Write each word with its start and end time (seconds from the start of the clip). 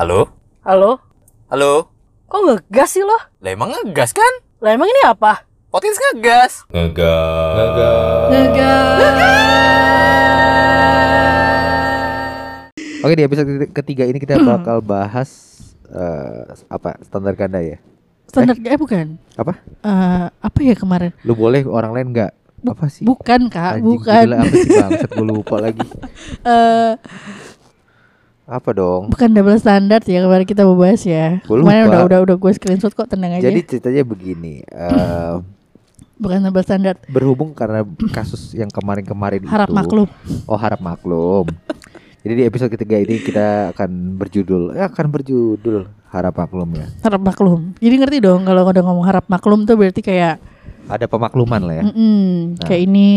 Halo? 0.00 0.32
Halo? 0.64 0.96
Halo? 1.52 1.92
Kok 2.24 2.40
ngegas 2.40 2.96
sih 2.96 3.04
lo? 3.04 3.20
Lah 3.36 3.52
emang 3.52 3.68
ngegas 3.68 4.16
kan? 4.16 4.32
Lah 4.64 4.72
emang 4.72 4.88
ini 4.88 5.04
apa? 5.04 5.44
Potins 5.68 6.00
ngegas. 6.00 6.64
Ngegas. 6.72 8.32
Oke 13.00 13.12
di 13.12 13.28
episode 13.28 13.44
ketiga 13.72 14.08
ini 14.08 14.16
kita 14.16 14.40
bakal 14.40 14.80
bahas 14.80 15.28
eh, 15.88 16.48
apa 16.72 16.96
standar 17.00 17.36
ganda 17.36 17.60
ya? 17.60 17.76
Standar 18.24 18.56
eh 18.56 18.80
bukan. 18.80 19.20
Apa? 19.36 19.52
Eh, 19.84 20.26
apa 20.32 20.58
ya 20.64 20.80
kemarin? 20.80 21.12
Lu 21.28 21.36
boleh 21.36 21.60
orang 21.68 21.92
lain 21.92 22.08
nggak? 22.16 22.32
Bu- 22.60 22.72
Apa 22.72 22.88
sih? 22.88 23.04
Bukan 23.04 23.48
kak, 23.48 23.80
Anjing, 23.80 24.00
bukan. 24.00 24.22
gila, 24.24 24.36
apa 24.40 24.52
sih 24.54 24.68
bangsat 24.70 25.10
gue 25.12 25.26
lupa 25.28 25.56
lagi. 25.60 25.84
Eh, 26.40 26.92
Apa 28.50 28.74
dong? 28.74 29.14
bukan 29.14 29.30
double 29.30 29.54
standard 29.56 30.02
ya 30.02 30.26
kemarin 30.26 30.42
kita 30.42 30.66
bahas 30.66 31.06
ya. 31.06 31.38
Gua 31.46 31.62
Kemarin 31.62 31.86
udah 31.86 32.02
udah 32.02 32.18
udah 32.26 32.36
gue 32.36 32.50
screenshot 32.50 32.90
kok 32.90 33.06
tenang 33.06 33.38
aja. 33.38 33.46
Jadi 33.46 33.62
ceritanya 33.62 34.02
begini. 34.02 34.66
eh, 34.66 35.34
bukan 36.18 36.42
double 36.42 36.64
standard. 36.66 36.98
berhubung 37.06 37.54
karena 37.54 37.86
kasus 38.10 38.50
yang 38.52 38.66
kemarin-kemarin 38.66 39.46
Harap 39.46 39.70
itu. 39.70 39.78
maklum. 39.78 40.08
Oh 40.50 40.58
harap 40.58 40.82
maklum. 40.82 41.46
Jadi 42.20 42.32
di 42.36 42.44
episode 42.44 42.68
ketiga 42.68 42.98
ini 42.98 43.16
kita 43.16 43.70
akan 43.72 44.18
berjudul, 44.18 44.76
ya 44.76 44.92
akan 44.92 45.06
berjudul 45.08 45.88
harap 46.10 46.36
maklum 46.36 46.68
ya. 46.74 46.86
Harap 47.00 47.22
maklum. 47.22 47.72
Jadi 47.78 47.94
ngerti 47.96 48.18
dong 48.18 48.44
kalau 48.44 48.66
udah 48.66 48.82
ngomong 48.82 49.06
harap 49.06 49.24
maklum 49.24 49.64
tuh 49.64 49.78
berarti 49.78 50.02
kayak 50.02 50.36
Ada 50.90 51.06
pemakluman 51.06 51.62
lah 51.62 51.74
ya. 51.78 51.84
mm-mm, 51.86 52.58
kayak 52.58 52.82
ini. 52.84 53.08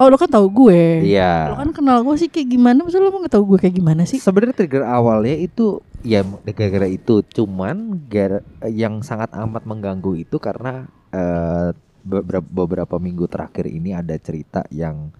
Oh 0.00 0.08
lo 0.08 0.16
kan 0.16 0.26
tahu 0.26 0.48
gue. 0.48 1.04
Lo 1.04 1.06
Iya. 1.06 1.52
kan 1.52 1.70
kenal 1.70 2.00
gue 2.00 2.16
sih 2.16 2.26
kayak 2.26 2.48
gimana? 2.48 2.80
Masa 2.80 2.96
lo 2.96 3.12
mau 3.12 3.20
tahu 3.24 3.54
gue 3.54 3.58
kayak 3.60 3.76
gimana 3.76 4.02
sih? 4.02 4.16
Sebenarnya 4.16 4.56
trigger 4.56 4.82
awalnya 4.82 5.36
itu 5.36 5.84
ya 6.00 6.24
gara-gara 6.24 6.88
itu, 6.88 7.20
cuman 7.22 8.00
gara- 8.08 8.40
yang 8.64 9.04
sangat 9.04 9.28
amat 9.36 9.62
mengganggu 9.62 10.16
itu 10.16 10.40
karena 10.40 10.88
eh, 11.10 11.76
beberapa, 12.00 12.46
beberapa 12.46 12.96
minggu 12.96 13.28
terakhir 13.28 13.68
ini 13.68 13.92
ada 13.92 14.16
cerita 14.16 14.64
yang 14.72 15.12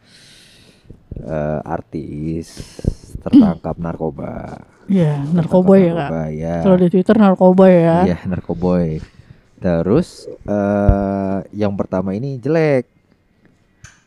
eh, 1.21 1.61
artis 1.63 2.81
tertangkap 3.21 3.77
narkoba. 3.77 4.65
Iya, 4.89 5.23
narkoboy 5.29 5.87
ya 5.87 5.93
kak. 5.93 6.09
Narkoba, 6.09 6.23
ya. 6.33 6.55
Kalau 6.65 6.77
di 6.77 6.89
Twitter 6.89 7.15
narkoboy 7.15 7.73
ya. 7.77 7.99
Iya, 8.09 8.19
narkoboy. 8.27 9.20
Terus 9.61 10.25
eh 10.49 11.39
yang 11.53 11.77
pertama 11.77 12.17
ini 12.17 12.41
jelek. 12.41 12.89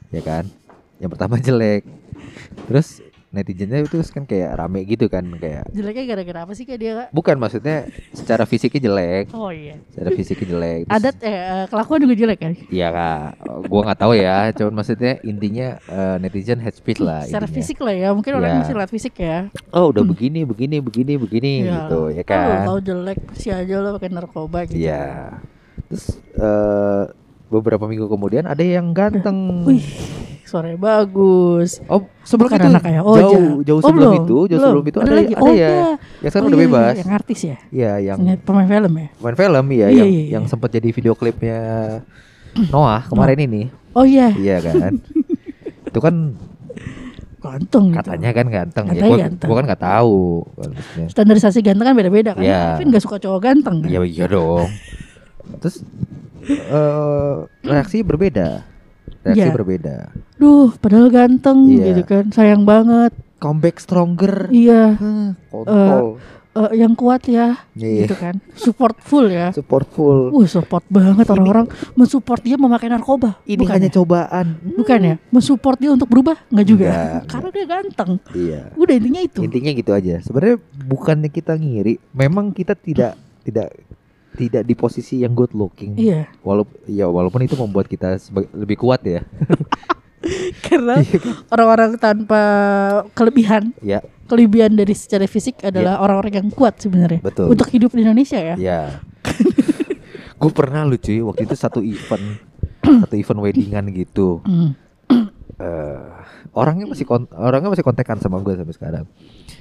Ya 0.10 0.22
kan? 0.26 0.50
Yang 0.98 1.12
pertama 1.14 1.36
jelek. 1.46 1.86
Terus 2.66 3.06
netizennya 3.34 3.82
itu 3.82 3.98
kan 4.06 4.24
kayak 4.24 4.54
rame 4.56 4.86
gitu 4.86 5.10
kan 5.10 5.26
kayak 5.34 5.66
Jeleknya 5.74 6.06
gara-gara 6.08 6.40
apa 6.46 6.54
sih 6.54 6.64
kak 6.64 6.78
dia 6.78 6.92
kak? 6.96 7.08
bukan 7.10 7.36
maksudnya 7.36 7.84
secara 8.12 8.46
fisiknya 8.46 8.82
jelek, 8.84 9.34
Oh 9.34 9.50
iya. 9.50 9.82
secara 9.90 10.14
fisiknya 10.14 10.48
jelek. 10.48 10.80
Terus- 10.86 10.94
Adat 10.94 11.16
eh 11.20 11.34
eh, 11.34 11.66
kelakuan 11.66 12.00
juga 12.00 12.16
jelek 12.16 12.40
kan? 12.40 12.54
Iya 12.70 12.88
kak, 12.88 13.28
gua 13.68 13.82
nggak 13.84 14.00
tahu 14.00 14.14
ya. 14.14 14.38
Cuman 14.54 14.74
maksudnya 14.76 15.18
intinya 15.24 15.68
eh, 15.84 16.16
netizen 16.20 16.62
head 16.62 16.72
speech 16.72 17.02
lah. 17.02 17.26
Secara 17.26 17.44
intinya. 17.44 17.58
fisik 17.58 17.78
lah 17.80 17.96
ya, 17.96 18.10
mungkin 18.12 18.32
orang 18.36 18.50
Ya. 18.52 18.58
masih 18.62 18.76
lihat 18.76 18.92
fisik 18.92 19.14
ya. 19.18 19.50
Oh 19.70 19.90
udah 19.90 20.06
begini, 20.06 20.46
begini, 20.46 20.78
begini, 20.78 21.14
begini 21.18 21.54
Iya. 21.64 21.90
gitu 21.90 22.00
ya 22.08 22.22
Oh, 22.22 22.26
kan. 22.28 22.58
tahu 22.64 22.80
jelek 22.80 23.20
sih 23.34 23.50
aja 23.50 23.76
lo 23.80 23.98
pakai 23.98 24.10
narkoba 24.10 24.60
gitu. 24.64 24.78
Iya. 24.78 25.42
Terus 25.90 26.06
eh, 26.38 27.04
beberapa 27.54 27.86
minggu 27.86 28.08
kemudian 28.08 28.44
ada 28.44 28.60
yang 28.60 28.90
ganteng. 28.92 29.38
Wih, 29.68 29.86
suaranya 30.44 30.76
bagus. 30.76 31.78
Oh, 31.86 32.06
sebelum 32.22 32.50
Bukan 32.50 32.60
itu 32.60 32.70
anak 32.70 32.84
ya? 32.84 33.00
Oh, 33.00 33.14
jauh 33.14 33.32
ja- 33.32 33.58
jauh 33.64 33.78
oh, 33.78 33.84
sebelum 33.84 34.10
belum? 34.10 34.20
itu, 34.20 34.38
jauh 34.44 34.50
Belum? 34.50 34.64
sebelum 34.68 34.86
itu 34.86 34.98
Ada 34.98 35.06
ada, 35.06 35.16
lagi? 35.16 35.34
ada 35.34 35.40
Oh, 35.40 35.48
ya. 35.48 35.56
iya. 35.56 35.72
Ya 36.20 36.28
sekarang 36.28 36.44
Oh, 36.44 36.50
udah 36.50 36.58
iya, 36.58 36.66
bebas. 36.66 36.96
Yang 36.96 37.12
artis 37.12 37.40
ya? 37.44 37.58
Iya, 37.70 37.92
yang 38.04 38.18
pemain 38.40 38.68
film 38.68 38.94
ya? 38.94 39.08
main 39.16 39.36
film 39.36 39.66
iya, 39.70 39.88
Iya, 39.88 39.88
yang 39.94 39.94
iya, 40.04 40.06
iya. 40.20 40.32
yang 40.32 40.44
sempat 40.46 40.70
jadi 40.70 40.90
video 40.90 41.14
klipnya 41.14 41.60
Noah 42.68 43.06
kemarin 43.06 43.40
ini. 43.40 43.62
Oh 43.92 44.04
iya, 44.04 44.30
Iya 44.32 44.58
kan? 44.60 44.94
itu 45.90 46.00
kan 46.00 46.16
ganteng 47.40 47.92
gitu. 47.92 48.00
katanya 48.00 48.30
kan 48.32 48.46
ganteng 48.48 48.86
ya. 48.86 48.92
Katanya 48.94 49.04
Gua, 49.06 49.18
ganteng. 49.20 49.48
gua 49.48 49.56
kan 49.56 49.66
nggak 49.68 49.84
tahu. 49.84 50.18
Standarisasi 51.06 51.60
ganteng 51.60 51.86
kan 51.86 51.96
beda-beda 51.96 52.32
kan? 52.34 52.42
Iya. 52.42 52.62
Alvin 52.74 52.88
gak 52.90 53.04
suka 53.04 53.18
cowok 53.20 53.40
ganteng 53.42 53.76
kan? 53.84 53.90
Iya 53.90 54.00
iya 54.04 54.26
dong. 54.26 54.70
Terus 55.60 55.84
eh 56.46 57.34
reaksi 57.64 58.02
berbeda. 58.02 58.64
Reaksi 59.24 59.40
Iya. 59.42 59.56
berbeda. 59.56 59.96
Duh, 60.36 60.76
padahal 60.76 61.08
ganteng 61.08 61.68
Iya. 61.70 61.96
gitu 61.96 62.04
kan. 62.04 62.26
Sayang 62.30 62.64
banget. 62.64 63.16
Comeback 63.40 63.80
stronger. 63.80 64.48
Iya, 64.50 64.96
Hah, 64.96 65.32
kontol. 65.50 66.20
eh, 66.54 66.72
yang 66.78 66.92
kuat 66.94 67.28
ya. 67.28 67.60
Iya. 67.74 68.04
Gitu 68.04 68.16
kan. 68.16 68.40
Support 68.54 69.00
full 69.00 69.28
ya. 69.28 69.52
Support 69.52 69.88
full. 69.90 70.32
Wah, 70.32 70.44
support 70.46 70.84
banget 70.88 71.28
orang-orang 71.28 71.68
mensupport 71.94 72.40
dia 72.40 72.56
memakai 72.56 72.88
narkoba. 72.88 73.40
Ini 73.44 73.60
Bukan 73.60 73.74
hanya 73.74 73.90
ya? 73.92 73.96
cobaan. 73.96 74.48
Bukan 74.76 75.00
ya? 75.02 75.16
Mensupport 75.28 75.76
dia 75.76 75.92
untuk 75.92 76.08
berubah? 76.08 76.40
Enggak 76.48 76.68
juga. 76.68 76.88
Enggak, 76.88 77.24
Karena 77.32 77.50
dia 77.50 77.66
ganteng. 77.66 78.12
Iya. 78.32 78.62
Udah 78.76 78.94
intinya 78.96 79.22
itu. 79.24 79.40
Intinya 79.42 79.72
gitu 79.72 79.92
aja. 79.92 80.16
Sebenarnya 80.20 80.58
bukannya 80.84 81.30
kita 81.30 81.56
ngiri, 81.56 82.00
memang 82.12 82.52
kita 82.52 82.76
tidak 82.76 83.16
tidak 83.44 83.72
tidak 84.34 84.64
di 84.64 84.74
posisi 84.74 85.22
yang 85.22 85.34
good 85.34 85.54
looking. 85.54 85.94
Iya. 85.96 86.30
Walaupun 86.42 86.76
ya 86.86 87.06
walaupun 87.06 87.42
itu 87.42 87.54
membuat 87.54 87.86
kita 87.86 88.18
lebih 88.54 88.78
kuat 88.78 89.02
ya. 89.02 89.22
Karena 90.66 91.04
Iya 91.04 91.20
kan? 91.20 91.34
orang-orang 91.52 91.92
tanpa 92.00 92.42
kelebihan, 93.12 93.76
ya, 93.84 94.00
kelebihan 94.26 94.72
dari 94.72 94.96
secara 94.96 95.28
fisik 95.28 95.60
adalah 95.60 96.00
orang-orang 96.00 96.40
yang 96.40 96.48
kuat 96.48 96.80
sebenarnya. 96.80 97.20
Iya. 97.20 97.28
betul. 97.28 97.48
Untuk 97.52 97.68
hidup 97.68 97.92
di 97.92 98.02
Indonesia 98.08 98.40
ya. 98.40 98.56
Ya. 98.56 98.82
Gue 100.40 100.52
pernah 100.52 100.88
lu 100.88 100.96
cuy 100.96 101.20
waktu 101.20 101.44
itu 101.44 101.56
satu 101.56 101.84
event 101.84 102.40
satu 103.04 103.16
event 103.16 103.40
weddingan 103.40 103.86
gitu. 103.92 104.40
Hmm. 104.48 104.76
eh 105.54 106.02
orangnya 106.56 106.90
masih 106.90 107.06
kon 107.06 107.30
orangnya 107.30 107.70
masih 107.70 107.86
kontekan 107.86 108.18
sama 108.18 108.40
gue 108.40 108.56
sampai 108.56 108.76
sekarang. 108.76 109.06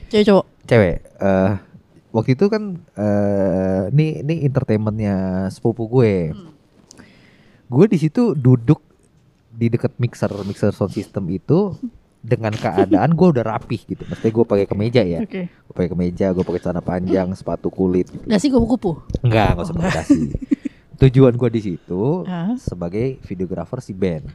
Cewek 0.09 0.25
cowok. 0.25 0.45
Cewek. 0.65 0.97
eh 1.19 1.51
waktu 2.13 2.37
itu 2.37 2.47
kan 2.53 2.79
eh 2.95 3.89
ini 3.91 4.21
ini 4.23 4.35
entertainmentnya 4.47 5.49
sepupu 5.49 5.89
gue. 5.89 6.37
Gue 7.73 7.85
di 7.89 7.97
situ 7.97 8.37
duduk 8.37 8.85
di 9.53 9.73
dekat 9.73 9.97
mixer 9.97 10.29
mixer 10.45 10.73
sound 10.77 10.93
system 10.93 11.29
itu 11.33 11.73
dengan 12.23 12.55
keadaan 12.55 13.19
gue 13.19 13.29
udah 13.35 13.45
rapih 13.45 13.83
gitu. 13.83 14.05
Maksudnya 14.07 14.33
gue 14.33 14.45
pakai 14.47 14.67
kemeja 14.69 15.03
ya. 15.03 15.21
Oke. 15.25 15.51
Gue 15.51 15.75
pakai 15.75 15.91
kemeja, 15.91 16.31
gue 16.31 16.45
pakai 16.47 16.61
celana 16.63 16.85
panjang, 16.85 17.33
sepatu 17.35 17.67
kulit. 17.73 18.07
Gitu. 18.13 18.29
Dasi 18.29 18.47
kupu-kupu. 18.53 19.03
Enggak, 19.27 19.59
enggak 19.59 19.67
usah 19.67 19.77
pakai. 19.77 20.05
Tujuan 21.03 21.35
gue 21.35 21.51
di 21.51 21.61
situ 21.67 22.03
sebagai 22.63 23.19
videografer 23.27 23.83
si 23.83 23.91
band, 23.91 24.31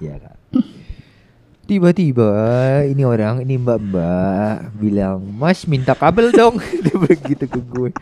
ya 0.00 0.16
kan. 0.16 0.36
Tiba-tiba 1.68 2.32
ini 2.88 3.04
orang 3.04 3.44
ini 3.44 3.60
mbak-mbak 3.60 4.72
bilang, 4.80 5.20
Mas 5.36 5.68
minta 5.68 5.92
kabel 5.92 6.32
dong, 6.32 6.56
dia 6.84 6.96
begitu 6.96 7.44
ke 7.44 7.60
gue. 7.60 7.92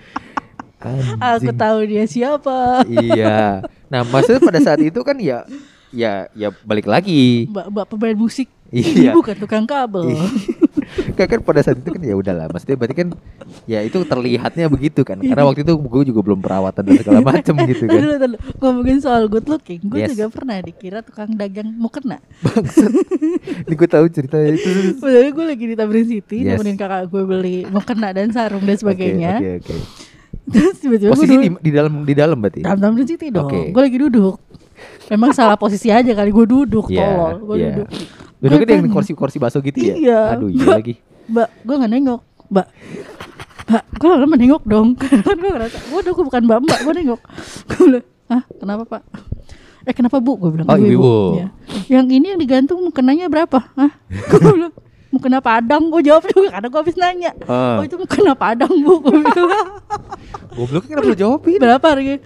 Aku 1.18 1.50
tahu 1.50 1.82
dia 1.82 2.06
siapa. 2.06 2.86
Iya. 2.86 3.66
Nah 3.90 4.06
maksudnya 4.06 4.38
pada 4.38 4.62
saat 4.62 4.78
itu 4.78 5.02
kan 5.02 5.18
ya, 5.18 5.42
ya, 5.90 6.30
ya 6.38 6.54
balik 6.62 6.86
lagi. 6.86 7.50
Mbak 7.50 7.66
Mbak 7.74 7.86
pemain 7.90 8.14
musik. 8.14 8.46
Iya. 8.70 9.10
Ini 9.10 9.18
bukan 9.18 9.34
tukang 9.34 9.66
kabel. 9.66 10.14
Kan, 11.14 11.26
kan 11.26 11.40
pada 11.40 11.60
saat 11.60 11.76
itu 11.76 11.90
kan 11.90 12.00
ya 12.00 12.14
udahlah, 12.14 12.46
maksudnya 12.48 12.76
berarti 12.76 12.96
kan 12.96 13.08
ya 13.64 13.80
itu 13.80 13.98
terlihatnya 14.02 14.66
begitu 14.66 15.00
kan. 15.02 15.18
Karena 15.18 15.42
waktu 15.42 15.62
itu 15.62 15.72
gue 15.74 16.02
juga 16.08 16.20
belum 16.22 16.40
perawatan 16.40 16.82
dan 16.82 16.94
segala 16.96 17.20
macem 17.20 17.54
gitu 17.66 17.84
kan. 17.84 17.98
Dulu, 17.98 18.14
dulu. 18.16 18.36
Ngomongin 18.58 18.98
soal 18.98 19.26
good 19.26 19.46
looking, 19.46 19.80
gue 19.82 19.98
Yes. 19.98 20.14
juga 20.14 20.30
pernah 20.30 20.56
dikira 20.58 21.00
tukang 21.00 21.32
dagang 21.32 21.68
mau 21.72 21.88
kena. 21.88 22.18
Bangsat. 22.40 22.92
Ini 23.66 23.74
gue 23.74 23.88
tahu 23.88 24.04
ceritanya 24.08 24.50
itu. 24.52 24.68
Padahal 24.96 25.30
gue 25.30 25.44
lagi 25.46 25.64
di 25.64 25.74
Tamrin 25.74 26.06
City, 26.06 26.36
Yes. 26.42 26.56
nemenin 26.56 26.76
kakak 26.76 27.08
gue 27.08 27.22
beli 27.22 27.58
mau 27.66 27.80
kena 27.80 28.12
dan 28.12 28.30
sarung 28.30 28.62
dan 28.62 28.76
sebagainya. 28.76 29.38
Oke, 29.38 29.50
oke. 29.60 29.76
Terus 30.46 30.76
tiba-tiba 30.78 31.10
gue 31.10 31.14
Posisi 31.18 31.34
di, 31.34 31.48
duduk 31.48 31.58
di 31.58 31.70
dalam 31.74 31.92
di 32.02 32.14
dalam 32.14 32.38
berarti. 32.38 32.60
dalam 32.62 32.78
Tamrin 32.78 33.06
City 33.06 33.26
dong. 33.28 33.50
Oke. 33.50 33.74
Gue 33.74 33.82
lagi 33.82 33.98
duduk. 33.98 34.36
Memang 35.06 35.30
salah 35.32 35.56
posisi 35.56 35.88
aja 35.88 36.12
kali 36.12 36.30
gue 36.30 36.46
duduk, 36.46 36.90
Iya, 36.90 37.00
tolol. 37.00 37.34
Gue 37.42 37.56
iya. 37.56 37.66
duduk. 37.72 37.88
Duduknya 38.36 38.66
Gue 38.68 38.76
yang 38.84 38.92
kursi-kursi 38.92 39.36
baso 39.40 39.58
gitu 39.64 39.78
ya? 39.80 39.94
Iya. 39.96 40.20
Aduh, 40.36 40.52
iya 40.52 40.66
lagi. 40.76 40.94
Mbak, 41.26 41.48
gue 41.64 41.74
gak 41.80 41.90
nengok. 41.90 42.20
Mbak, 42.52 42.66
Mbak, 43.66 43.84
gue 43.98 44.08
gak 44.12 44.30
menengok 44.30 44.62
dong. 44.68 44.88
Kan 45.26 45.36
gue 45.40 45.50
ngerasa, 45.50 45.76
gue 45.90 46.00
bukan 46.22 46.42
mbak 46.46 46.58
mbak, 46.62 46.78
gue 46.86 46.94
nengok. 47.02 47.20
Gue 47.66 47.78
bilang, 47.88 48.04
ah 48.30 48.42
kenapa 48.62 48.82
pak? 48.86 49.02
Eh 49.86 49.94
kenapa 49.94 50.18
bu? 50.22 50.38
Gue 50.38 50.50
bilang, 50.54 50.66
Oh, 50.70 50.74
"Ibu, 50.74 50.86
ibu-ibu. 50.86 51.14
Ya. 51.38 51.48
Yang 51.86 52.06
ini 52.18 52.26
yang 52.34 52.40
digantung 52.42 52.78
mukenanya 52.82 53.26
berapa? 53.26 53.58
Hah? 53.74 53.90
Gue 54.30 54.52
bilang, 54.54 54.74
mukena 55.10 55.38
padang. 55.38 55.90
Gue 55.90 56.02
jawab 56.02 56.26
juga 56.30 56.58
karena 56.58 56.66
gue 56.70 56.80
habis 56.82 56.96
nanya. 56.98 57.30
Ah. 57.46 57.78
Oh 57.78 57.84
itu 57.86 57.94
mukena 57.98 58.34
padang 58.34 58.70
bu. 58.70 58.98
Gue 59.02 59.22
bilang, 59.22 59.70
Gobloknya 60.54 60.94
kenapa 60.98 61.06
lu 61.06 61.14
jawabin? 61.14 61.58
berapa 61.62 61.86
harganya? 61.86 62.20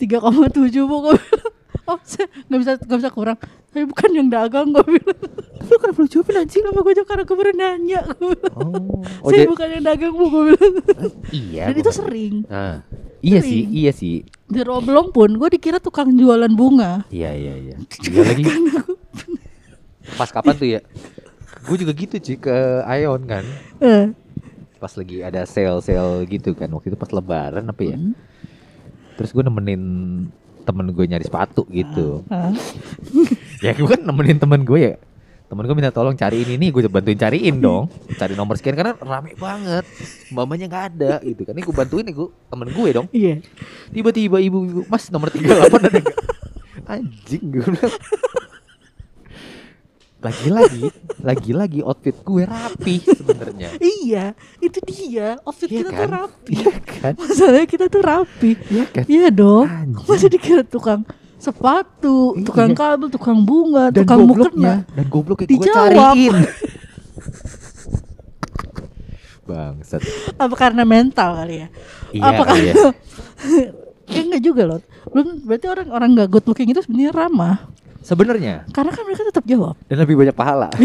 3,7 0.00 0.88
bu. 0.88 0.96
Gue 1.04 1.12
bilang, 1.20 1.52
oh 1.92 1.98
saya 2.02 2.24
nggak 2.48 2.58
bisa 2.58 2.72
nggak 2.80 2.98
bisa 2.98 3.10
kurang 3.10 3.38
saya 3.72 3.84
bukan 3.84 4.10
yang 4.10 4.28
dagang 4.28 4.68
gue 4.70 4.84
bilang 4.90 5.20
Lu 5.62 5.78
kenapa 5.78 5.98
lu 5.98 6.08
jawabin 6.10 6.36
anjing? 6.38 6.60
kenapa 6.60 6.80
gue 6.82 6.92
jawab 6.92 7.08
karena 7.08 7.22
gue 7.22 7.36
baru 7.38 7.52
nanya 7.54 8.00
gue. 8.12 8.36
Oh, 8.52 8.98
oh 9.22 9.28
saya 9.30 9.46
bukan 9.46 9.66
yang 9.70 9.84
dagang 9.84 10.12
bu 10.12 10.24
gue 10.26 10.42
bilang 10.50 10.74
iya. 11.30 11.64
dan 11.70 11.76
itu 11.76 11.90
sering 11.90 12.34
Ah, 12.46 12.82
iya 13.20 13.38
Sering. 13.38 13.46
sih, 13.48 13.62
iya 13.70 13.92
sih. 13.92 14.16
di 14.44 14.60
Roblong 14.60 15.08
pun 15.08 15.30
gue 15.32 15.48
dikira 15.50 15.78
tukang 15.78 16.10
jualan 16.12 16.50
bunga 16.50 17.06
Iya 17.08 17.30
iya 17.32 17.54
iya. 17.56 17.76
Iya 18.04 18.22
lagi. 18.26 18.42
Pas 20.18 20.28
kapan 20.28 20.54
tuh 20.54 20.68
ya? 20.68 20.80
Gue 21.62 21.76
juga 21.78 21.92
gitu 21.92 22.18
cuy 22.18 22.36
ke 22.38 22.56
Ion 22.98 23.22
kan. 23.24 23.44
eh 23.78 24.10
Pas 24.76 24.90
lagi 24.92 25.22
ada 25.22 25.46
sale-sale 25.46 26.26
gitu 26.26 26.52
kan. 26.52 26.66
Waktu 26.68 26.90
itu 26.90 26.98
pas 26.98 27.08
lebaran 27.08 27.62
apa 27.62 27.82
ya? 27.82 27.94
Hmm. 27.94 28.18
Terus 29.14 29.30
gue 29.30 29.40
nemenin 29.40 29.82
temen 30.62 30.86
gue 30.94 31.04
nyari 31.04 31.24
sepatu 31.26 31.66
gitu. 31.68 32.22
Ya 33.62 33.70
gue 33.78 33.86
kan 33.86 34.02
nemenin 34.02 34.42
temen 34.42 34.66
gue 34.66 34.80
ya. 34.82 34.94
Temen 35.46 35.62
gue 35.68 35.76
minta 35.76 35.94
tolong 35.94 36.18
cariin 36.18 36.58
ini, 36.58 36.74
gue 36.74 36.82
bantuin 36.90 37.14
cariin 37.14 37.62
dong. 37.62 37.86
Cari 38.18 38.34
nomor 38.34 38.58
sekian 38.58 38.74
karena 38.74 38.98
rame 38.98 39.38
banget. 39.38 39.86
Mamanya 40.34 40.66
nggak 40.66 40.84
ada 40.90 41.12
gitu 41.22 41.46
kan. 41.46 41.54
Ini 41.54 41.62
gue 41.62 41.76
bantuin 41.76 42.02
nih 42.02 42.14
gue 42.16 42.28
temen 42.50 42.68
gue 42.74 42.88
dong. 42.90 43.06
iya 43.14 43.38
Tiba-tiba 43.94 44.42
ibu-ibu, 44.42 44.82
mas 44.90 45.06
nomor 45.14 45.30
38 45.30 45.46
ada 45.78 45.98
nggak? 46.02 46.16
Anjing 46.98 47.44
gue 47.54 47.66
bilang. 47.70 47.94
Lagi-lagi, 50.22 50.82
lagi-lagi 51.18 51.80
outfit 51.80 52.14
gue 52.16 52.44
rapi 52.44 53.02
sebenarnya. 53.02 53.74
iya 53.80 54.24
itu 54.58 54.78
dia 54.80 55.34
outfit 55.42 55.66
Iya 55.66 55.78
kita 55.78 55.90
kan? 55.90 55.98
tuh 55.98 56.08
rapi 56.12 56.52
Iya 56.54 56.72
kan? 56.78 57.12
masalahnya 57.16 57.66
kita 57.66 57.84
tuh 57.86 58.00
rapi 58.00 58.50
Iya 58.66 58.84
kan? 58.86 59.04
iya 59.06 59.28
dong 59.28 59.66
Anjing. 59.66 60.06
masih 60.06 60.28
dikira 60.28 60.62
tukang 60.62 61.02
sepatu 61.36 62.32
Iya. 62.32 62.46
tukang 62.46 62.70
kabel 62.70 63.08
tukang 63.08 63.38
bunga 63.40 63.90
Dan 63.90 63.98
tukang 64.00 64.22
mukena 64.22 64.86
dan 64.86 65.04
gobloknya 65.06 65.46
gue 65.48 65.66
cariin. 65.66 66.34
Bangsat. 69.42 70.00
apa 70.38 70.54
karena 70.54 70.82
mental 70.82 71.34
kali 71.34 71.54
ya 71.56 71.68
Iya, 72.12 72.22
apa 72.24 72.42
karena 72.46 72.62
iya. 72.62 72.74
ya 74.12 74.20
enggak 74.22 74.38
juga 74.40 74.62
loh 74.64 74.78
belum 75.04 75.42
berarti 75.42 75.66
orang 75.66 75.88
orang 75.90 76.08
nggak 76.14 76.28
good 76.30 76.46
looking 76.46 76.68
itu 76.68 76.78
sebenarnya 76.78 77.10
ramah 77.12 77.66
Sebenarnya 78.02 78.66
karena 78.68 78.90
kan 78.90 79.02
mereka 79.02 79.22
tetap 79.24 79.44
jawab 79.44 79.78
dan 79.86 79.96
lebih 79.96 80.14
banyak 80.16 80.34
pahala. 80.34 80.68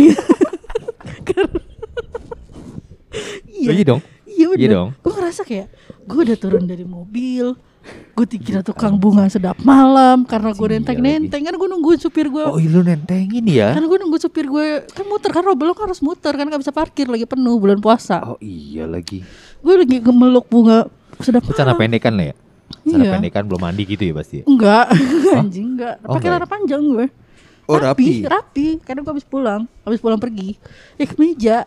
iya 3.52 3.72
Iya 3.74 3.84
dong. 3.86 4.02
iya 4.26 4.46
bener 4.48 4.60
Iya 4.60 4.68
dong. 4.72 4.90
gue 4.96 5.14
ngerasa 5.14 5.42
kayak 5.44 5.68
gue 6.04 6.20
udah 6.24 6.38
turun 6.38 6.64
dari 6.64 6.84
mobil 6.84 7.58
gue 7.88 8.26
dikira 8.28 8.60
tukang 8.62 8.94
bunga 8.94 9.26
sedap 9.28 9.56
malam 9.62 10.22
karena 10.22 10.52
gue 10.52 10.68
Iya 10.68 10.76
nenteng 10.78 11.00
nenteng 11.00 11.42
kan 11.42 11.56
gue 11.56 11.68
nungguin 11.68 11.98
supir 11.98 12.28
gue 12.28 12.44
Oh, 12.44 12.60
iya, 12.60 12.68
lu 12.70 12.82
nentengin 12.82 13.48
ya? 13.48 13.72
karena 13.72 13.88
gue 13.88 13.98
nunggu 13.98 14.18
supir 14.20 14.46
gue 14.46 14.66
kan 14.86 15.06
muter 15.06 15.32
kan 15.32 15.42
Robel 15.42 15.72
kan 15.72 15.88
harus 15.88 16.02
muter 16.02 16.32
kan 16.32 16.46
nggak 16.46 16.60
bisa 16.60 16.70
parkir 16.70 17.08
lagi 17.08 17.24
penuh 17.24 17.56
bulan 17.56 17.80
puasa 17.80 18.20
Oh 18.28 18.38
iya 18.38 18.84
lagi. 18.84 19.24
gue 19.58 19.74
lagi 19.74 19.98
gemeluk 19.98 20.46
bunga 20.46 20.92
sedap 21.18 21.48
celana 21.48 21.72
malam 21.72 21.80
pendek 21.80 22.04
kan 22.04 22.14
ya? 22.14 22.36
Celana 22.84 23.04
Iya. 23.04 23.12
pendek 23.16 23.32
kan 23.32 23.44
belum 23.44 23.62
mandi 23.62 23.84
gitu 23.84 24.04
ya 24.04 24.14
pasti. 24.14 24.38
enggak. 24.44 24.86
Anjing 25.40 25.68
enggak. 25.76 25.96
Oh, 26.02 26.16
pakai 26.16 26.28
enggak 26.28 26.40
celana 26.40 26.48
panjang 26.48 26.82
gue. 26.84 27.06
Oh, 27.66 27.76
rapi 27.76 28.24
rapi. 28.24 28.26
rapi. 28.26 28.68
Karena 28.80 29.00
gue 29.02 29.12
habis 29.12 29.28
pulang 29.28 29.62
habis 29.84 30.00
pulang 30.00 30.16
pergi. 30.16 30.56
Ya 30.96 31.04
ke 31.04 31.16
meja. 31.16 31.58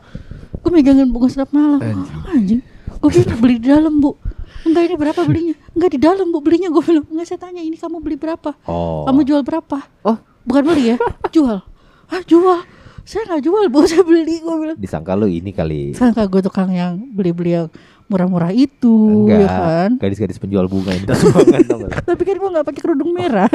Gue 0.56 0.70
megangin 0.70 1.08
bunga 1.08 1.28
sedap 1.28 1.50
malam. 1.50 1.76
Anjing. 1.78 2.08
Oh, 2.16 2.30
anjing. 2.30 2.60
Gue 2.96 3.10
bilang 3.10 3.40
beli 3.44 3.56
di 3.56 3.68
dalam 3.68 3.94
bu. 3.96 4.16
Enggak 4.60 4.82
ini 4.86 4.96
berapa 4.96 5.20
belinya? 5.24 5.54
Enggak 5.72 5.90
di 5.90 5.98
dalam 5.98 6.26
bu 6.28 6.38
belinya. 6.40 6.68
Gue 6.68 6.82
bilang 6.82 7.04
enggak 7.06 7.26
saya 7.26 7.40
tanya 7.40 7.60
ini 7.60 7.76
kamu 7.76 8.00
beli 8.00 8.16
berapa? 8.16 8.56
Oh. 8.64 9.04
kamu 9.04 9.20
jual 9.24 9.40
berapa? 9.40 9.78
Oh, 10.00 10.16
bukan 10.44 10.62
beli 10.66 10.92
ya? 10.92 10.96
Jual. 11.34 11.60
Ah 12.06 12.20
jual. 12.22 12.60
Saya 13.00 13.24
nggak 13.26 13.42
jual 13.42 13.64
bu. 13.68 13.84
Saya 13.84 14.00
beli 14.02 14.36
gue 14.38 14.54
bilang. 14.56 14.76
Disangka 14.76 15.12
lu 15.12 15.26
ini 15.26 15.50
kali. 15.50 15.92
sangka 15.92 16.24
gue 16.24 16.40
tukang 16.40 16.68
yang 16.68 16.96
beli-beli 17.10 17.56
yang 17.56 17.68
murah-murah 18.10 18.50
itu 18.50 18.90
Enggak. 19.24 19.38
ya 19.38 19.48
kan 19.48 19.90
Gadis-gadis 19.96 20.36
penjual 20.36 20.66
bunga 20.66 20.90
sumbangan 21.12 21.62
tau 21.64 21.78
gak? 21.80 21.92
tapi 22.04 22.22
kan 22.24 22.34
gue 22.36 22.50
nggak 22.50 22.66
pakai 22.66 22.80
kerudung 22.80 23.10
merah 23.10 23.46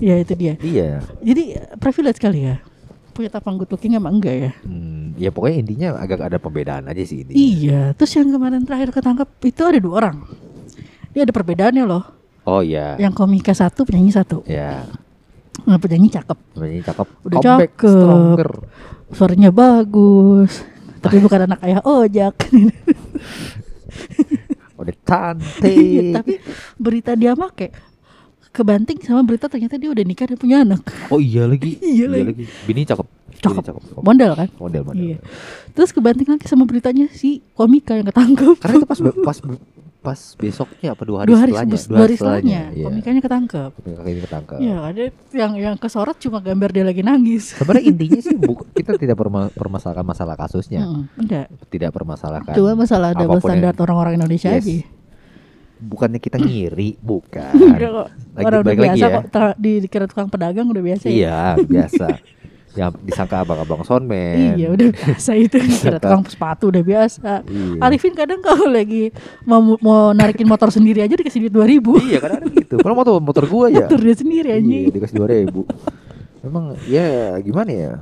ya 0.00 0.14
itu 0.16 0.32
dia 0.34 0.54
Iya. 0.58 1.00
jadi 1.18 1.42
privilege 1.76 2.16
kali 2.18 2.44
ya 2.44 2.56
punya 3.10 3.30
tapang 3.30 3.54
good 3.54 3.68
looking 3.68 3.94
emang 3.94 4.18
enggak 4.18 4.34
ya 4.34 4.52
Hmm, 4.60 5.14
ya 5.14 5.30
pokoknya 5.30 5.56
intinya 5.60 5.88
agak 5.96 6.20
ada 6.20 6.36
pembedaan 6.36 6.84
aja 6.84 7.00
sih 7.00 7.22
ini. 7.22 7.32
iya 7.32 7.92
terus 7.92 8.10
yang 8.12 8.28
kemarin 8.28 8.62
terakhir 8.62 8.90
ketangkep 8.90 9.28
itu 9.44 9.62
ada 9.62 9.78
dua 9.78 9.94
orang 9.98 10.16
ini 11.10 11.20
ada 11.20 11.30
perbedaannya 11.30 11.84
loh 11.84 12.04
Oh 12.44 12.60
iya. 12.60 12.98
yang 12.98 13.10
komika 13.10 13.50
satu 13.50 13.82
penyanyi 13.82 14.12
satu 14.12 14.44
Ya. 14.44 14.84
nah, 15.62 15.78
penyanyi 15.78 16.10
cakep 16.10 16.36
Sebenarnya 16.50 16.82
cakep. 16.84 17.08
Udah 17.22 17.38
Comeback 17.38 17.72
cakep. 17.72 17.88
stronger. 17.94 18.50
suaranya 19.08 19.50
bagus 19.50 20.52
tapi 21.04 21.16
bukan 21.18 21.40
anak 21.44 21.60
ayah 21.62 21.80
ojak 21.82 22.34
Udah 24.74 24.90
Iya, 24.90 25.06
cantik. 25.06 26.12
tapi 26.12 26.32
berita 26.76 27.14
dia 27.14 27.32
make 27.32 27.70
kebanting 28.50 28.98
sama 29.00 29.22
berita 29.22 29.46
ternyata 29.46 29.74
dia 29.74 29.86
udah 29.88 30.02
nikah 30.02 30.26
dan 30.26 30.36
punya 30.36 30.56
anak 30.60 30.82
Oh 31.08 31.18
iya 31.18 31.44
lagi. 31.44 31.78
Iya 31.94 32.06
lagi. 32.08 32.44
Bini 32.64 32.82
cakep. 32.82 33.06
Cakep. 33.36 33.54
Bini 33.54 33.66
cakep. 33.66 33.82
Modal 33.96 34.32
kan 34.34 34.48
Model 34.56 34.82
model. 34.82 34.98
iya 35.00 35.18
terus 35.70 35.90
kebanting 35.90 36.26
lagi 36.28 36.46
sama 36.46 36.64
beritanya 36.64 37.06
si 37.08 37.42
komika 37.52 37.94
yang 37.94 38.06
ketangkep 38.06 38.56
Karena 38.58 38.76
itu 38.76 38.86
pas 38.86 38.98
pas 38.98 39.38
pas 40.04 40.20
besoknya 40.36 40.92
apa 40.92 41.02
dua 41.02 41.18
hari 41.18 41.28
dua 41.30 41.38
hari 41.40 41.50
setelahnya? 41.50 41.88
dua 41.88 41.98
hari 41.98 42.14
setelahnya 42.14 42.60
Iya. 42.70 42.84
komikanya 42.84 43.20
ketangkep 43.20 43.70
Komika 43.74 44.02
ini 44.04 44.20
ketangkep. 44.20 44.58
Iya, 44.60 44.76
ada 44.78 45.02
yang 45.32 45.52
yang 45.56 45.74
kesorot 45.74 46.16
cuma 46.18 46.38
gambar 46.38 46.70
dia 46.70 46.84
lagi 46.84 47.00
nangis. 47.00 47.56
Sebenarnya 47.56 47.84
intinya 47.86 48.20
sih 48.20 48.36
bu- 48.44 48.68
kita 48.70 48.94
tidak 48.94 49.16
perma- 49.16 49.48
permasalahkan 49.50 50.04
masalah 50.04 50.36
kasusnya, 50.36 50.84
Mm, 50.84 51.04
enggak. 51.16 51.46
tidak 51.66 51.90
permasalahkan. 51.90 52.52
Cuma 52.52 52.76
masalah 52.76 53.10
double 53.12 53.40
standar 53.40 53.72
orang-orang 53.74 54.12
Indonesia 54.14 54.52
Yes. 54.52 54.60
aja. 54.60 54.76
Bukannya 55.76 56.16
kita 56.18 56.36
ngiri, 56.36 56.96
bukan. 56.98 57.52
Kok. 57.74 58.08
Lagi- 58.30 58.44
Orang 58.44 58.60
udah 58.60 58.66
balik 58.66 58.80
lagi 58.80 58.90
biasa 58.94 59.06
ya. 59.06 59.20
kok 59.22 59.54
di 59.56 59.72
dikira 59.78 60.04
tukang 60.04 60.28
pedagang 60.28 60.66
udah 60.66 60.82
biasa 60.82 61.04
ya. 61.04 61.12
Iya, 61.12 61.38
biasa. 61.60 62.06
Yang 62.74 62.90
disangka 63.02 63.40
abang-abang 63.40 63.82
soundman. 63.82 64.54
Iya, 64.54 64.68
udah 64.68 64.88
biasa 64.90 65.30
itu 65.34 65.56
dikira 65.62 65.96
tukang 65.96 66.26
sepatu 66.26 66.68
udah 66.68 66.82
biasa. 66.82 67.46
Iya. 67.46 67.78
Arifin 67.80 68.12
kadang 68.12 68.40
kalau 68.40 68.66
lagi 68.66 69.14
mau 69.42 69.78
mau 69.78 70.10
narikin 70.10 70.44
motor 70.44 70.68
sendiri 70.68 71.00
aja 71.00 71.14
dikasih 71.14 71.46
duit 71.46 71.54
2000. 71.80 72.02
Iya, 72.04 72.18
kadang-kadang 72.18 72.52
gitu. 72.52 72.74
Padahal 72.76 72.98
motor 72.98 73.14
motor 73.18 73.44
gua 73.46 73.66
ya. 73.68 73.86
Motor 73.86 73.98
dia 74.00 74.16
sendiri 74.16 74.48
Iya, 74.48 74.58
anjing. 74.58 74.84
dikasih 74.90 75.14
dua 75.14 75.28
ribu. 75.28 75.60
Memang 76.40 76.64
ya 76.84 77.06
gimana 77.38 77.70
ya? 77.70 77.92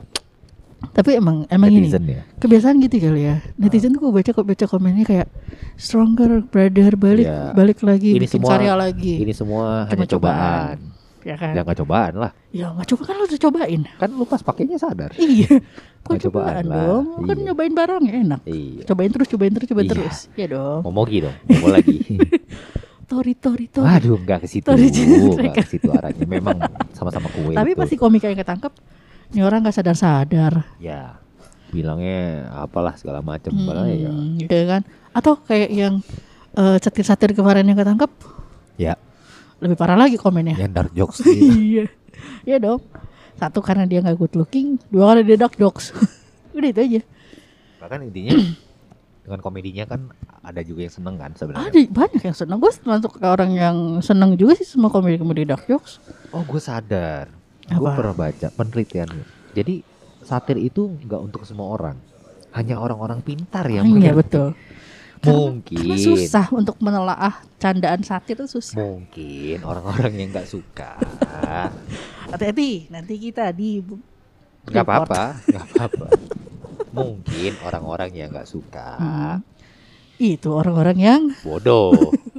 Tapi 0.83 1.15
emang 1.15 1.47
emang 1.47 1.71
ini 1.71 1.87
Netizen 1.87 2.05
ya. 2.05 2.27
kebiasaan 2.37 2.83
gitu 2.83 2.99
kali 2.99 3.23
ya. 3.23 3.39
Netizen 3.55 3.95
tuh 3.95 4.03
gue 4.03 4.13
baca 4.13 4.29
kok 4.29 4.43
baca 4.43 4.65
komennya 4.67 5.07
kayak 5.07 5.29
stronger 5.77 6.43
brother 6.43 6.99
balik 6.99 7.23
Iya. 7.23 7.55
balik 7.55 7.79
lagi 7.81 8.11
Ini 8.13 8.19
bikin 8.19 8.35
semua 8.35 8.51
karya 8.51 8.75
lagi. 8.75 9.15
Ini 9.21 9.31
semua 9.33 9.87
Cuma 9.87 9.91
hanya 9.95 10.07
cobaan. 10.11 10.77
Ya 11.23 11.37
kan? 11.39 11.55
Ya 11.55 11.63
nggak 11.63 11.79
cobaan 11.81 12.15
lah. 12.19 12.31
Ya 12.51 12.67
nggak 12.71 12.89
coba 12.91 13.03
kan 13.07 13.15
lo 13.15 13.25
udah 13.25 13.41
cobain. 13.41 13.83
Kan 13.97 14.11
lu 14.13 14.25
pas 14.27 14.43
pakainya 14.43 14.77
sadar. 14.77 15.11
Iya. 15.15 15.63
Kok 16.03 16.11
Nggak 16.11 16.23
cobaan 16.27 16.55
cobaan 16.63 16.65
dong? 16.67 17.05
Kan 17.25 17.37
Iya. 17.39 17.45
nyobain 17.47 17.75
barang 17.75 18.03
ya 18.03 18.15
enak. 18.21 18.41
Iya. 18.45 18.83
Cobain 18.85 19.11
terus, 19.11 19.29
cobain 19.31 19.53
terus, 19.53 19.67
cobain 19.67 19.87
Iya. 19.87 19.93
terus. 19.95 20.17
Ya 20.35 20.47
dong. 20.51 20.81
Momogi 20.83 21.19
dong. 21.23 21.37
Momo 21.47 21.67
lagi. 21.71 21.97
Tori, 23.13 23.37
tori, 23.37 23.69
tori. 23.69 23.85
Waduh, 23.85 24.25
nggak 24.25 24.39
ke 24.41 24.49
situ. 24.49 24.65
Tori 24.65 24.89
Nggak 24.89 25.53
ke 25.61 25.69
situ 25.69 25.85
arahnya. 25.93 26.25
Memang 26.25 26.57
sama-sama 26.97 27.29
kue. 27.29 27.53
Tapi 27.53 27.77
betul. 27.77 27.81
pasti 27.85 27.95
komika 28.01 28.25
yang 28.25 28.41
ketangkep, 28.41 28.73
ini 29.37 29.41
orang 29.45 29.61
nggak 29.61 29.77
sadar-sadar. 29.77 30.65
ya 30.81 31.21
bilangnya 31.73 32.53
apalah 32.53 32.97
segala 33.01 33.25
macam 33.25 33.49
ya 33.53 34.09
Hmm, 34.13 34.37
gitu 34.41 34.57
kan? 34.69 34.85
Atau 35.13 35.41
kayak 35.41 35.71
yang 35.73 36.01
eh, 36.53 36.77
satir-satir 36.81 37.33
kemarin 37.33 37.65
yang 37.65 37.77
ketangkep, 37.77 38.09
ya 38.13 38.32
lebih 39.63 39.79
parah 39.79 39.95
lagi 39.95 40.19
komennya. 40.19 40.59
yang 40.59 40.75
dark 40.75 40.91
jokes. 40.93 41.23
Iya. 41.27 41.87
Iya 42.43 42.57
dong. 42.59 42.83
Satu 43.35 43.63
karena 43.63 43.87
dia 43.87 44.03
nggak 44.03 44.19
good 44.19 44.35
looking, 44.35 44.77
dua 44.91 45.15
karena 45.15 45.23
dia 45.25 45.37
dark 45.39 45.55
jokes. 45.55 45.95
Udah 46.57 46.69
itu 46.69 46.81
aja. 46.83 47.01
bahkan 47.79 47.99
intinya 48.03 48.39
dengan 49.27 49.41
komedinya 49.41 49.85
kan 49.87 50.01
ada 50.43 50.63
juga 50.63 50.87
yang 50.87 50.95
seneng 50.95 51.15
kan 51.15 51.31
sebenarnya 51.35 51.71
Ada 51.71 51.81
banyak 51.91 52.23
yang 52.23 52.37
seneng. 52.37 52.59
Gue 52.59 52.71
termasuk 52.71 53.13
orang 53.19 53.51
yang 53.51 53.77
seneng 53.99 54.35
juga 54.35 54.55
sih 54.55 54.67
sama 54.67 54.87
komedi-komedi 54.87 55.47
dark 55.47 55.67
jokes. 55.67 55.99
oh 56.31 56.43
gue 56.43 56.59
sadar 56.59 57.27
gue 57.63 57.89
pernah 57.89 58.13
baca 58.13 58.49
penelitian 58.53 59.09
jadi 59.51 59.81
satir 60.21 60.59
itu 60.59 60.93
nggak 61.03 61.21
untuk 61.23 61.43
semua 61.43 61.73
orang 61.73 61.97
hanya 62.53 62.77
orang-orang 62.77 63.19
pintar 63.19 63.65
yang 63.67 63.87
Iya 63.89 64.13
betul. 64.13 64.53
Mungkin 65.25 65.79
Karena 65.79 65.97
susah 65.97 66.47
untuk 66.51 66.77
menelaah 66.79 67.47
candaan 67.57 68.03
satir 68.03 68.35
itu 68.35 68.51
susah. 68.51 68.75
mungkin 68.77 69.63
orang-orang 69.63 70.13
yang 70.17 70.29
nggak 70.31 70.47
suka 70.47 70.99
Hati-hati, 72.27 72.89
nanti 72.89 73.15
kita 73.17 73.51
di 73.51 73.79
nggak 74.63 74.75
report. 74.79 75.11
apa-apa 75.11 75.23
nggak 75.45 75.67
apa-apa 75.69 76.07
mungkin 76.91 77.53
orang-orang 77.63 78.11
yang 78.13 78.29
nggak 78.31 78.47
suka 78.47 78.89
Hmm. 78.95 79.37
Itu 80.17 80.53
orang-orang 80.53 80.97
yang 80.97 81.21
bodoh 81.41 81.95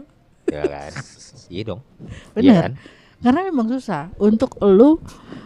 ya 0.54 0.64
kan 0.64 0.92
iya 1.48 1.64
dong 1.66 1.82
Iya 2.34 2.42
Bener. 2.52 2.62
kan? 2.62 2.74
karena 3.20 3.40
memang 3.46 3.68
susah 3.70 4.12
untuk 4.18 4.60
lu 4.60 5.00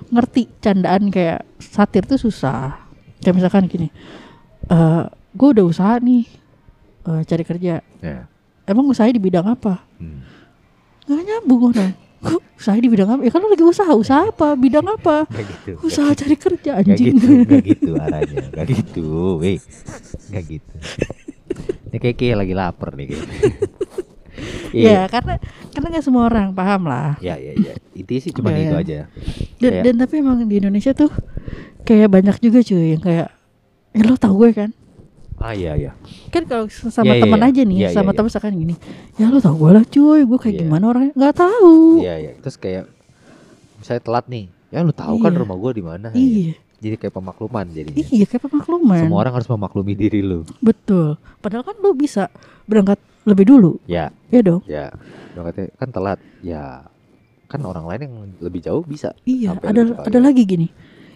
ngerti 0.07 0.49
candaan 0.57 1.07
kayak 1.07 1.45
satir 1.57 2.01
tuh 2.01 2.17
susah 2.17 2.77
kayak 3.19 3.35
misalkan 3.35 3.65
gini 3.65 3.93
eh 4.67 5.03
gue 5.31 5.49
udah 5.51 5.65
usaha 5.65 5.97
nih 5.97 6.25
eh, 7.09 7.21
cari 7.23 7.43
kerja 7.43 7.73
Ya. 7.99 8.27
emang 8.63 8.85
usahanya 8.85 9.15
di 9.15 9.23
bidang 9.23 9.47
apa 9.47 9.81
Hmm. 9.95 10.21
nggak 11.03 11.23
nyambung 11.23 11.71
orang 11.71 11.93
Kok 12.17 12.41
usaha 12.55 12.73
di 12.75 12.89
bidang 12.89 13.07
apa 13.07 13.21
ya 13.21 13.29
kan 13.29 13.39
lu 13.39 13.47
lagi 13.47 13.61
usaha 13.63 13.93
usaha 13.93 14.25
apa 14.25 14.53
bidang 14.53 14.83
apa 14.85 15.23
Gak 15.29 15.45
gitu. 15.45 15.71
usaha 15.81 16.09
cari 16.11 16.33
kerja 16.35 16.71
Gak 16.73 16.81
anjing 16.83 17.13
gitu, 17.13 17.29
gak 17.45 17.61
gitu 17.69 17.91
arahnya, 17.95 18.45
gak 18.51 18.67
gitu, 18.67 19.07
weh, 19.37 19.61
gak 20.27 20.43
gitu. 20.47 20.73
Ini 21.87 21.97
kayak, 21.97 22.15
kayak 22.15 22.37
lagi 22.37 22.53
lapar 22.53 22.89
nih 22.91 23.05
kayaknya. 23.07 23.37
ya 24.89 25.05
karena 25.07 25.37
karena 25.71 25.87
nggak 25.89 26.03
semua 26.03 26.25
orang 26.25 26.51
paham 26.51 26.85
lah 26.85 27.17
Ya, 27.17 27.37
ya, 27.37 27.53
ya. 27.55 27.73
Intinya 27.91 28.19
sih 28.19 28.31
cuma 28.31 28.49
Ya, 28.49 28.57
itu 28.59 28.73
ya. 28.73 28.79
aja. 28.79 28.99
dan, 29.55 29.71
Kayak- 29.71 29.83
dan 29.83 29.95
tapi 29.97 30.13
emang 30.15 30.37
di 30.41 30.55
Indonesia 30.57 30.91
tuh 30.93 31.09
kayak 31.83 32.09
banyak 32.11 32.35
juga 32.39 32.59
cuy 32.61 32.93
yang 32.93 33.01
kayak 33.01 33.29
ya 33.93 34.03
lo 34.03 34.15
tau 34.15 34.33
gue 34.35 34.51
kan 34.51 34.69
Ah, 35.37 35.53
iya, 35.53 35.73
iya. 35.73 35.91
kan 36.27 36.43
kalau 36.43 36.65
sama 36.67 37.05
Iya, 37.07 37.13
iya, 37.13 37.23
teman 37.23 37.39
iya. 37.39 37.47
aja 37.47 37.61
nih 37.61 37.77
Iya, 37.77 37.89
sama 37.91 38.09
iya, 38.09 38.15
teman 38.15 38.27
misalkan 38.27 38.53
gini 38.55 38.75
ya 39.15 39.25
lo 39.27 39.37
tau 39.37 39.53
gue 39.53 39.69
lah 39.69 39.85
cuy 39.85 40.21
gue 40.21 40.39
kayak 40.39 40.55
Iya. 40.55 40.61
gimana 40.61 40.83
orangnya 40.87 41.11
nggak 41.13 41.35
tahu 41.35 41.73
Iya, 41.99 42.13
iya. 42.17 42.31
Terus 42.39 42.55
kayak 42.55 42.83
misalnya 43.77 44.01
telat 44.01 44.25
nih. 44.27 44.45
Ya 44.67 44.81
lu 44.81 44.91
tahu 44.91 45.15
kan 45.17 45.29
Iya. 45.29 45.39
rumah 45.39 45.55
gua 45.55 45.71
di 45.71 45.79
mana. 45.81 46.09
iya 46.11 46.57
Jadi 46.77 46.95
kayak 46.95 47.13
pemakluman 47.13 47.65
jadinya. 47.67 48.01
iya 48.07 48.25
kayak 48.25 48.43
pemakluman 48.43 48.97
Semua 48.99 49.19
orang 49.19 49.33
harus 49.33 49.47
memaklumi 49.47 49.93
diri 49.93 50.19
lu. 50.19 50.41
betul 50.59 51.15
padahal 51.37 51.63
kan 51.63 51.77
lo 51.77 51.93
bisa 51.93 52.29
berangkat 52.63 52.97
lebih 53.23 53.45
dulu 53.47 53.77
Ya, 53.85 54.09
ya 54.27 54.41
dong 54.41 54.61
ya. 54.65 54.89
Dong 55.33 55.45
katanya 55.45 55.69
kan 55.75 55.89
telat. 55.89 56.19
Ya. 56.41 56.85
Kan 57.45 57.61
orang 57.61 57.85
lain 57.85 58.01
yang 58.03 58.13
lebih 58.39 58.59
jauh 58.59 58.81
bisa. 58.81 59.13
iya 59.23 59.53
ada 59.55 59.85
ada 59.97 60.19
lagi 60.19 60.43
gini 60.43 60.67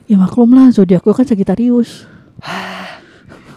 ya 0.05 0.15
maklum 0.15 0.51
lah 0.51 0.69
zodiak 0.69 1.01
gue 1.01 1.11
kan 1.11 1.25
Sagittarius 1.25 2.05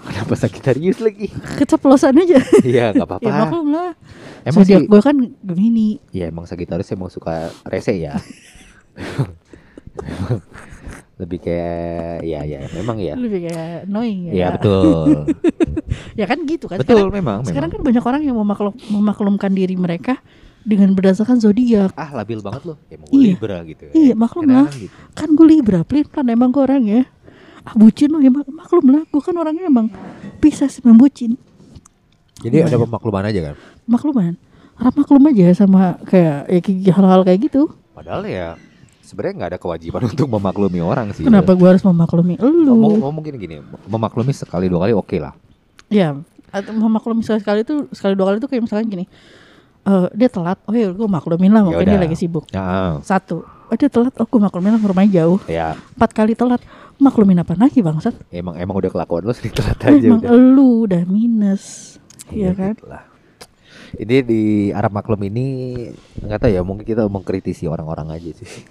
Kenapa 0.04 0.34
Sagittarius 0.34 0.98
lagi? 0.98 1.32
keceplosan 1.56 2.14
aja 2.18 2.38
Iya, 2.60 2.92
nggak 2.92 3.08
apa-apa. 3.08 3.24
ya 3.24 3.32
maklum 3.42 3.68
lah 3.70 3.90
Emang 4.42 4.62
sih, 4.62 4.76
gue 4.78 5.00
kan 5.00 5.16
Gemini 5.40 5.96
ya 6.10 6.28
emang 6.28 6.44
Sagittarius 6.44 6.90
emang 6.90 7.08
suka 7.08 7.32
rese 7.64 7.94
ya. 7.94 8.12
lebih 11.14 11.38
kayak 11.40 12.20
ya 12.20 12.42
ya 12.42 12.66
memang 12.74 12.98
ya. 12.98 13.14
lebih 13.14 13.46
kayak 13.46 13.86
annoying 13.86 14.26
ya 14.26 14.32
Iya 14.34 14.46
betul. 14.52 15.30
ya 16.20 16.26
kan 16.26 16.38
gitu 16.42 16.66
kan 16.66 16.76
betul 16.76 17.06
sekarang, 17.06 17.14
memang 17.14 17.38
sekarang 17.42 17.70
memang. 17.70 17.78
kan 17.78 17.86
banyak 17.86 18.04
orang 18.04 18.22
yang 18.24 18.36
memaklum, 18.36 18.74
memaklumkan 18.90 19.48
diri 19.48 19.74
mereka 19.74 20.18
dengan 20.60 20.90
berdasarkan 20.90 21.38
zodiak 21.38 21.92
Ah 21.94 22.10
labil 22.12 22.40
banget 22.40 22.66
loh. 22.66 22.76
Emang 22.88 23.06
gue 23.06 23.14
Iya. 23.14 23.26
Libra 23.30 23.58
gitu. 23.62 23.82
ya. 23.84 23.92
Iya, 23.94 24.14
maklum 24.14 24.44
lah. 24.46 24.66
Gitu. 24.68 24.90
kan 25.12 25.28
gue 25.30 25.46
libra 25.46 25.80
pelin 25.80 26.04
pelan 26.04 26.28
emang 26.28 26.50
gue 26.50 26.60
orangnya 26.60 27.00
ah 27.64 27.74
bucin 27.74 28.08
loh 28.08 28.18
ya 28.18 28.28
mak- 28.28 28.44
maklum 28.46 28.84
lah 28.88 29.02
gue 29.02 29.20
kan 29.20 29.34
orangnya 29.34 29.64
emang 29.64 29.88
bisa 30.38 30.64
sih 30.66 30.80
membucin 30.80 31.36
Jadi 32.36 32.60
Iya. 32.60 32.68
ada 32.68 32.76
pemakluman 32.78 33.24
aja 33.24 33.40
kan. 33.42 33.54
makluman. 33.84 34.36
Harap 34.74 34.94
maklum 34.94 35.22
aja 35.24 35.46
sama 35.54 35.96
kayak 36.04 36.44
ya, 36.44 36.58
kayak 36.60 36.92
hal-hal 36.92 37.20
kayak 37.22 37.40
gitu. 37.42 37.72
Padahal 37.90 38.20
ya 38.22 38.60
sebenarnya 39.00 39.32
nggak 39.34 39.50
ada 39.50 39.58
kewajiban 39.58 40.02
untuk 40.10 40.28
memaklumi 40.28 40.76
orang 40.78 41.08
sih. 41.10 41.24
kenapa 41.24 41.54
gue 41.54 41.64
harus 41.64 41.80
memaklumi 41.80 42.36
lu? 42.36 42.68
Ngomong 43.00 43.22
gini 43.22 43.38
gini, 43.38 43.54
memaklumi 43.86 44.28
sekali 44.30 44.68
dua 44.68 44.84
kali 44.84 44.92
oke 44.92 45.16
lah. 45.16 45.32
ya 45.88 46.20
atau 46.50 46.70
memaklumi 46.70 47.22
sekali 47.22 47.40
sekali 47.40 47.60
itu 47.62 47.74
sekali 47.90 48.12
dua 48.12 48.26
kali 48.28 48.36
itu 48.38 48.46
kayak 48.46 48.62
misalkan 48.62 48.86
gini. 48.88 49.04
Eh 49.82 50.06
dia 50.12 50.28
telat. 50.28 50.58
Oh 50.64 50.74
ya 50.74 50.90
gue 50.90 51.08
maklumin 51.08 51.48
lah 51.48 51.62
mungkin 51.62 51.80
dia 51.80 51.96
Yaudah. 51.96 52.04
lagi 52.04 52.16
sibuk. 52.18 52.44
Ya, 52.50 52.98
satu. 53.00 53.40
Oh 53.40 53.74
dia 53.74 53.88
telat. 53.88 54.12
Oh 54.16 54.26
gue 54.26 54.40
maklumin 54.42 54.68
lah 54.70 54.80
rumahnya 54.82 55.12
jauh. 55.18 55.40
Ya 55.46 55.78
empat 55.96 56.12
kali 56.12 56.34
telat 56.34 56.60
maklumin 56.98 57.38
apa 57.38 57.54
lagi 57.54 57.80
bangsat 57.80 58.14
emang 58.30 58.54
emang 58.56 58.76
udah 58.78 58.90
kelakuan 58.90 59.22
lo 59.22 59.32
sering 59.32 59.54
telat 59.58 59.78
aja 59.80 60.06
emang 60.06 60.22
udah. 60.22 60.32
lu 60.34 60.86
udah 60.86 61.02
minus 61.04 61.96
Iya 62.32 62.56
kan? 62.56 62.72
gitu 62.72 62.88
lah. 62.88 63.04
Ini 63.94 64.26
di 64.26 64.42
Arab 64.72 64.90
maklum 64.90 65.22
ini 65.22 65.46
nggak 66.18 66.40
tahu 66.40 66.50
ya 66.50 66.64
mungkin 66.64 66.82
kita 66.82 67.06
mengkritisi 67.06 67.68
orang-orang 67.68 68.10
aja 68.10 68.32
sih. 68.32 68.48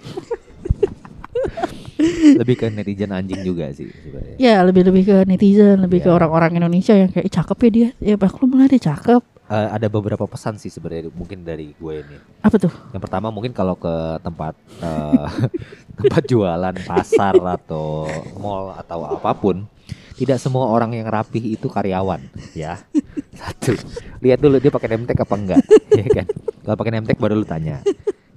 Lebih 2.40 2.54
ke 2.58 2.66
netizen 2.70 3.10
anjing 3.12 3.40
juga 3.44 3.70
sih 3.72 3.88
sebenarnya. 3.90 4.36
Ya 4.38 4.56
lebih 4.64 4.82
lebih 4.88 5.02
ke 5.04 5.16
netizen, 5.28 5.80
lebih 5.82 6.04
ke 6.04 6.10
Iya. 6.10 6.16
orang-orang 6.16 6.56
Indonesia 6.58 6.94
yang 6.94 7.10
kayak 7.12 7.26
"Ih, 7.26 7.34
cakep 7.34 7.58
ya 7.58 7.70
dia, 7.70 7.88
ya 8.00 8.14
maklum 8.18 8.50
lah 8.56 8.66
dia 8.68 8.80
cakep. 8.80 9.22
Eh, 9.44 9.68
ada 9.76 9.92
beberapa 9.92 10.24
pesan 10.24 10.56
sih 10.56 10.72
sebenarnya 10.72 11.12
mungkin 11.12 11.44
dari 11.44 11.76
gue 11.76 11.94
ini. 12.00 12.16
Apa 12.40 12.56
tuh? 12.56 12.72
Yang 12.96 13.02
pertama 13.04 13.28
mungkin 13.28 13.52
kalau 13.52 13.76
ke 13.76 13.92
tempat 14.24 14.56
eh, 14.80 15.26
tempat 16.00 16.22
jualan 16.24 16.76
pasar 16.88 17.36
atau 17.36 18.08
mall 18.40 18.72
atau 18.72 19.04
apa 19.04 19.36
pun, 19.36 19.68
tidak 20.16 20.40
semua 20.40 20.72
orang 20.72 20.96
yang 20.96 21.04
rapih 21.12 21.44
itu 21.44 21.68
karyawan, 21.68 22.24
ya. 22.56 22.80
Satu, 23.40 23.76
lihat 24.24 24.40
dulu 24.40 24.56
dia 24.62 24.72
pakai 24.72 24.96
tag 25.04 25.20
apa 25.20 25.34
enggak, 25.36 25.60
ya 26.00 26.06
kan? 26.08 26.26
Kalau 26.64 26.76
pakai 26.80 27.04
tag 27.04 27.18
baru 27.20 27.34
lu 27.36 27.44
tanya, 27.44 27.84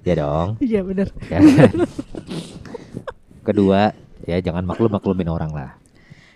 ya 0.04 0.14
dong. 0.18 0.60
Iya 0.60 0.84
benar. 0.84 1.08
Ya 1.32 1.40
kan? 1.40 1.72
Kedua, 3.48 3.88
ya 4.22 4.36
jangan 4.38 4.60
maklum 4.60 4.92
maklumin 4.92 5.24
orang 5.26 5.48
lah. 5.50 5.70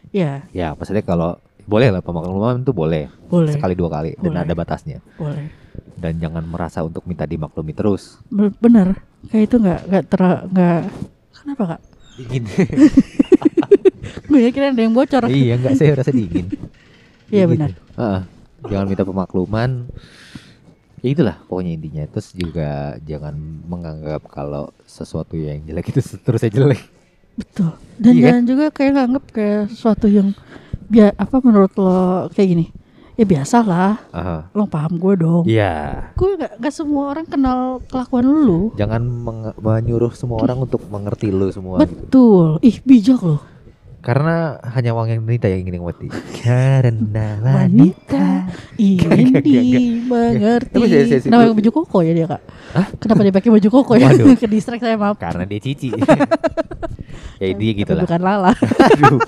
Ya 0.08 0.48
Ya 0.48 0.72
maksudnya 0.72 1.04
kalau 1.04 1.36
boleh 1.62 1.92
lah 1.92 2.00
pemakluman 2.00 2.58
itu 2.58 2.72
boleh 2.72 3.06
boleh, 3.28 3.52
sekali 3.52 3.76
dua 3.76 3.92
kali 3.92 4.16
dan 4.16 4.32
Boleh. 4.32 4.42
ada 4.42 4.54
batasnya. 4.56 4.98
boleh. 5.14 5.46
Dan 5.94 6.18
jangan 6.18 6.42
merasa 6.42 6.80
untuk 6.80 7.04
minta 7.04 7.22
dimaklumi 7.22 7.70
terus. 7.70 8.16
Be- 8.26 8.50
Bener. 8.58 8.96
Kayak 9.28 9.44
itu 9.46 9.56
nggak 9.60 9.80
nggak 9.86 10.04
ter 10.08 10.22
nggak 10.48 10.80
kenapa 11.36 11.62
kak? 11.76 11.80
Dingin. 12.18 12.44
Gue 14.28 14.48
kira 14.50 14.72
ada 14.72 14.80
yang 14.80 14.96
bocor. 14.96 15.28
iya 15.28 15.54
enggak 15.54 15.76
saya 15.76 15.92
rasa 15.94 16.10
dingin. 16.10 16.48
Iya, 17.28 17.44
benar. 17.48 17.70
Heeh. 17.96 18.20
jangan 18.68 18.86
minta 18.88 19.04
pemakluman. 19.04 19.70
Ya 21.00 21.08
itulah 21.10 21.36
pokoknya 21.46 21.72
intinya. 21.74 22.04
Terus 22.08 22.28
juga 22.32 22.96
jangan 23.02 23.34
menganggap 23.64 24.22
kalau 24.28 24.68
sesuatu 24.84 25.34
yang 25.34 25.62
jelek 25.64 25.92
itu 25.92 26.00
terus 26.18 26.42
aja 26.42 26.52
jelek. 26.52 26.82
Betul. 27.36 27.72
Dan 27.96 28.12
Iya 28.12 28.20
kan? 28.20 28.26
jangan 28.28 28.44
juga 28.44 28.64
kayak 28.70 28.92
nganggep 28.92 29.24
kayak 29.30 29.62
sesuatu 29.70 30.06
yang 30.06 30.28
biar 30.86 31.16
apa 31.16 31.36
menurut 31.40 31.72
lo 31.76 32.28
kayak 32.30 32.48
gini. 32.52 32.66
Ya 33.12 33.28
biasa 33.28 33.60
lah, 33.60 34.00
Aha. 34.08 34.48
lo 34.56 34.64
paham 34.64 34.96
gue 34.96 35.14
dong. 35.20 35.44
Iya. 35.44 36.08
Gue 36.16 36.32
gak, 36.40 36.56
gak 36.56 36.72
semua 36.72 37.12
orang 37.12 37.28
kenal 37.28 37.84
kelakuan 37.84 38.24
lu. 38.24 38.72
Jangan 38.74 39.04
menyuruh 39.60 40.16
semua 40.16 40.40
orang 40.40 40.64
untuk 40.64 40.80
mengerti 40.88 41.28
lu 41.28 41.52
semua 41.52 41.84
gitu. 41.84 41.92
Betul. 41.92 42.46
Ih 42.64 42.80
bijak 42.80 43.20
loh. 43.20 43.44
Karena 44.02 44.58
hanya 44.74 44.92
wangi 44.92 45.14
wanita 45.14 45.46
yang 45.46 45.62
ingin 45.62 45.78
mengerti. 45.78 46.10
Karena 46.42 47.38
Wanita 47.38 48.50
ingin 48.74 49.30
dimengerti. 49.38 50.74
Tapi 50.74 50.86
saya- 50.90 51.06
saya- 51.06 51.22
Kenapa 51.22 51.42
pakai 51.46 51.56
baju 51.56 51.70
koko 51.72 51.98
ya 52.02 52.12
dia 52.12 52.26
kak? 52.26 52.42
Kenapa 52.98 53.20
dia 53.22 53.30
pakai 53.32 53.50
baju 53.54 53.68
koko 53.70 53.92
ya? 53.94 54.10
Waduh. 54.10 54.34
Ke 54.42 54.50
distract 54.50 54.82
saya 54.82 54.98
maaf. 54.98 55.16
Karena 55.22 55.46
dia 55.46 55.62
cici. 55.62 55.94
ya 57.42 57.48
dia 57.54 57.72
gitu 57.72 57.94
lah. 57.94 58.02
Bukan 58.02 58.20
lala. 58.20 58.52
Aduh. 58.58 59.22